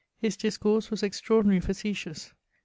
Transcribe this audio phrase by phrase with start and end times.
[0.17, 2.33] His discourse was extraordinary facetious.